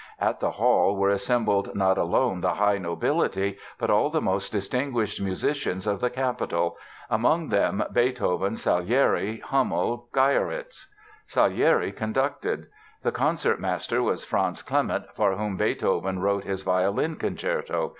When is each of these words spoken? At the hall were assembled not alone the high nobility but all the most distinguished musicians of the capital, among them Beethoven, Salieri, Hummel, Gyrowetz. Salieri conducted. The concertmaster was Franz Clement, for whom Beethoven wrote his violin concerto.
At 0.19 0.39
the 0.39 0.49
hall 0.49 0.97
were 0.97 1.11
assembled 1.11 1.75
not 1.75 1.95
alone 1.95 2.41
the 2.41 2.55
high 2.55 2.79
nobility 2.79 3.59
but 3.77 3.91
all 3.91 4.09
the 4.09 4.19
most 4.19 4.51
distinguished 4.51 5.21
musicians 5.21 5.85
of 5.85 5.99
the 6.01 6.09
capital, 6.09 6.75
among 7.07 7.49
them 7.49 7.83
Beethoven, 7.93 8.55
Salieri, 8.55 9.41
Hummel, 9.41 10.09
Gyrowetz. 10.11 10.87
Salieri 11.27 11.91
conducted. 11.91 12.65
The 13.03 13.11
concertmaster 13.11 14.01
was 14.01 14.25
Franz 14.25 14.63
Clement, 14.63 15.03
for 15.13 15.35
whom 15.35 15.55
Beethoven 15.55 16.17
wrote 16.17 16.45
his 16.45 16.63
violin 16.63 17.15
concerto. 17.17 17.89